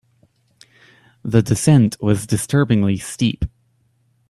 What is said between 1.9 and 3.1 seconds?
was disturbingly